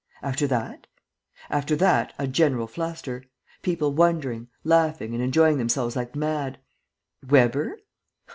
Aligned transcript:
"After 0.23 0.47
that?" 0.47 0.87
"After 1.51 1.75
that, 1.75 2.11
a 2.17 2.25
general 2.25 2.65
fluster. 2.65 3.23
People 3.61 3.91
wondering, 3.93 4.47
laughing 4.63 5.13
and 5.13 5.21
enjoying 5.21 5.59
themselves 5.59 5.95
like 5.95 6.15
mad." 6.15 6.57
"Weber?" 7.29 7.77